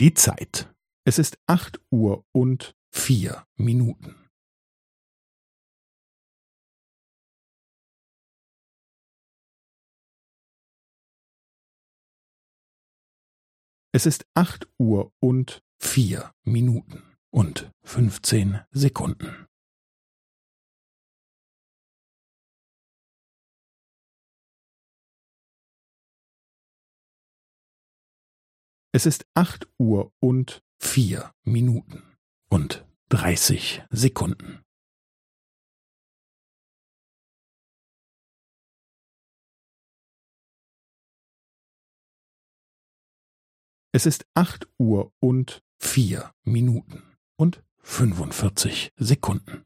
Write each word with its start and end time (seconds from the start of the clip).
Die 0.00 0.14
Zeit. 0.14 0.72
Es 1.04 1.18
ist 1.18 1.40
acht 1.48 1.80
Uhr 1.90 2.24
und 2.30 2.76
vier 2.92 3.44
Minuten. 3.56 4.30
Es 13.90 14.06
ist 14.06 14.24
acht 14.34 14.68
Uhr 14.78 15.12
und 15.18 15.64
vier 15.80 16.32
Minuten 16.44 17.02
und 17.30 17.72
fünfzehn 17.82 18.60
Sekunden. 18.70 19.47
Es 28.98 29.06
ist 29.06 29.28
acht 29.34 29.68
Uhr 29.78 30.12
und 30.18 30.64
vier 30.80 31.32
Minuten 31.44 32.02
und 32.48 32.84
dreißig 33.10 33.84
Sekunden. 33.90 34.64
Es 43.92 44.04
ist 44.04 44.26
acht 44.34 44.66
Uhr 44.78 45.12
und 45.20 45.62
vier 45.78 46.34
Minuten 46.42 47.04
und 47.36 47.62
fünfundvierzig 47.78 48.92
Sekunden. 48.96 49.64